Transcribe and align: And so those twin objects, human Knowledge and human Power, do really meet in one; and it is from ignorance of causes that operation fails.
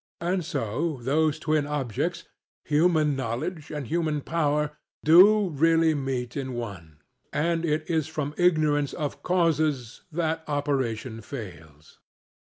And 0.19 0.43
so 0.43 0.97
those 1.03 1.37
twin 1.37 1.67
objects, 1.67 2.23
human 2.65 3.15
Knowledge 3.15 3.69
and 3.69 3.85
human 3.85 4.21
Power, 4.21 4.75
do 5.05 5.49
really 5.49 5.93
meet 5.93 6.35
in 6.35 6.53
one; 6.53 7.03
and 7.31 7.63
it 7.63 7.87
is 7.87 8.07
from 8.07 8.33
ignorance 8.35 8.93
of 8.93 9.21
causes 9.21 10.01
that 10.11 10.43
operation 10.47 11.21
fails. 11.21 11.99